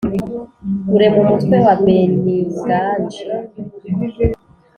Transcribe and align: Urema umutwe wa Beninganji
Urema 0.95 1.17
umutwe 1.23 1.55
wa 1.65 1.73
Beninganji 1.83 3.23